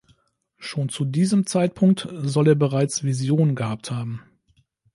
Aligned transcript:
Schon 0.57 0.89
zu 0.89 1.05
diesem 1.05 1.45
Zeitpunkt 1.45 2.07
soll 2.11 2.47
er 2.47 2.55
bereits 2.55 3.03
Visionen 3.03 3.53
gehabt 3.53 3.91
haben. 3.91 4.23